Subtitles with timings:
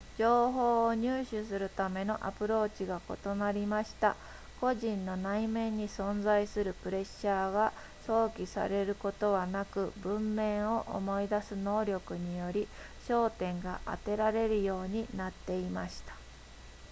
[0.17, 4.15] 情報を入手するためのアプローチが異なりました
[4.59, 7.71] 個人の内面に存在するプレッシャーが
[8.07, 12.67] 想起されることはなく文面を思い出す能力により
[13.07, 16.15] 焦点が当てられるようになっていました